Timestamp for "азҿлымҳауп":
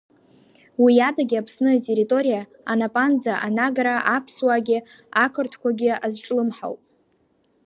6.05-6.81